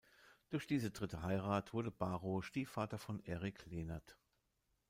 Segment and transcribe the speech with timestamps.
[0.49, 4.17] Durch diese dritte Heirat wurde Bahro Stiefvater von Erik Lehnert.